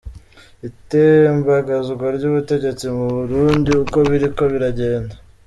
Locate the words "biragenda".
4.53-5.15